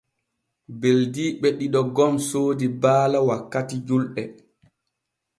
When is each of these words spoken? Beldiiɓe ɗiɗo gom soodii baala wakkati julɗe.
Beldiiɓe 0.79 1.47
ɗiɗo 1.59 1.81
gom 1.95 2.13
soodii 2.29 2.73
baala 2.81 3.17
wakkati 3.27 3.75
julɗe. 3.87 4.23